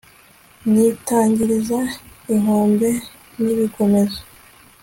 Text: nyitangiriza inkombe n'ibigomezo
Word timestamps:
nyitangiriza 0.71 1.79
inkombe 2.33 2.89
n'ibigomezo 3.41 4.19